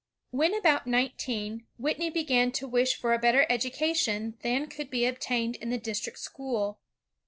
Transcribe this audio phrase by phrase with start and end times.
[0.31, 5.57] When about nineteen, Whitney began to wish for a better education than could be obtained
[5.57, 6.79] in the district school.